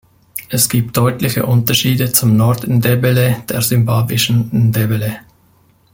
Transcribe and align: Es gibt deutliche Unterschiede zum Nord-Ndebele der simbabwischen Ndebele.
Es 0.49 0.67
gibt 0.67 0.97
deutliche 0.97 1.45
Unterschiede 1.45 2.11
zum 2.11 2.35
Nord-Ndebele 2.35 3.43
der 3.47 3.61
simbabwischen 3.61 4.49
Ndebele. 4.71 5.17